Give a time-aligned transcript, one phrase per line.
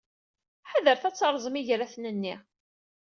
[0.71, 2.35] Ḥadret ad terrẓem igraten-nni.